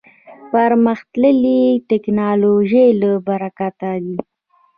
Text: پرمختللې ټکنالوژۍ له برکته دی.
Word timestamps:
پرمختللې 0.51 1.61
ټکنالوژۍ 1.89 2.87
له 3.01 3.11
برکته 3.27 3.89
دی. 4.05 4.17